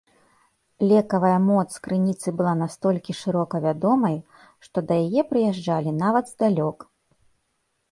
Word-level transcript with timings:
Лекавая 0.91 1.33
моц 1.49 1.65
крыніцы 1.87 2.33
была 2.39 2.53
настолькі 2.63 3.11
шырока 3.21 3.55
вядомай, 3.67 4.17
што 4.65 4.77
да 4.89 4.93
яе 5.05 5.21
прыязджалі 5.35 5.97
нават 6.03 6.25
здалёк. 6.35 6.77